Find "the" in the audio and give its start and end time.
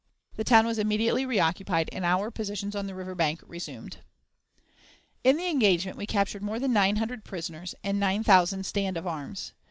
0.35-0.43, 2.87-2.95, 5.37-5.45